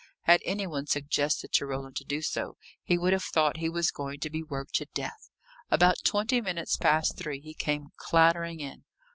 Had 0.23 0.41
any 0.45 0.65
one 0.65 0.87
suggested 0.87 1.51
to 1.51 1.67
Roland 1.67 1.95
to 1.97 2.03
do 2.03 2.23
so, 2.23 2.57
he 2.81 2.97
would 2.97 3.13
have 3.13 3.23
thought 3.23 3.57
he 3.57 3.69
was 3.69 3.91
going 3.91 4.19
to 4.21 4.31
be 4.31 4.41
worked 4.41 4.73
to 4.77 4.87
death. 4.95 5.29
About 5.69 5.97
twenty 6.03 6.41
minutes 6.41 6.75
past 6.75 7.19
three 7.19 7.39
he 7.39 7.53
came 7.53 7.89
clattering 7.99 8.61
in. 8.61 8.83